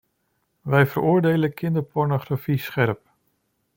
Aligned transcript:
Wij 0.61 0.85
veroordelen 0.87 1.53
kinderpornografie 1.53 2.57
scherp. 2.57 3.01